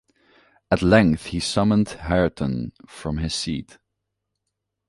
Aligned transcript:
At 0.71 0.81
length 0.81 1.27
he 1.27 1.39
summoned 1.39 1.89
Hareton 1.89 2.71
from 2.87 3.17
his 3.19 3.35
seat. 3.35 3.77